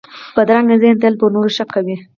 بدرنګه 0.35 0.75
ذهن 0.81 0.97
تل 1.01 1.13
پر 1.19 1.27
نورو 1.33 1.49
شک 1.57 1.69
کوي 1.75 1.95